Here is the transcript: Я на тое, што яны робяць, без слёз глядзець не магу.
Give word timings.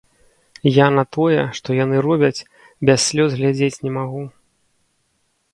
Я 0.77 0.87
на 0.99 1.01
тое, 1.17 1.43
што 1.59 1.75
яны 1.83 1.95
робяць, 2.07 2.45
без 2.91 2.99
слёз 3.09 3.37
глядзець 3.39 3.81
не 3.89 3.95
магу. 3.99 4.27